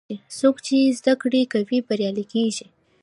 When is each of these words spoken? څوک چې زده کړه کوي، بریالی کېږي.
څوک 0.37 0.55
چې 0.65 0.77
زده 0.99 1.13
کړه 1.21 1.41
کوي، 1.53 1.77
بریالی 1.87 2.25
کېږي. 2.33 2.65